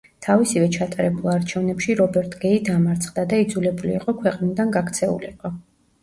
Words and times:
თავისივე 0.25 0.67
ჩატარებულ 0.75 1.33
არჩევნებში 1.33 1.95
რობერტ 1.99 2.37
გეი 2.45 2.61
დამარცხდა 2.69 3.25
და 3.33 3.39
იძულებული 3.43 3.93
იყო 3.97 4.15
ქვეყნიდან 4.23 4.73
გაქცეულიყო. 4.77 5.53